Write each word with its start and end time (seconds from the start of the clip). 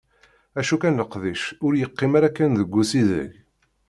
Acu 0.59 0.75
kan, 0.81 0.97
leqdic 0.99 1.43
ur 1.65 1.73
yeqqim 1.75 2.13
ara 2.17 2.29
kan 2.35 2.51
deg 2.59 2.69
usideg. 2.81 3.31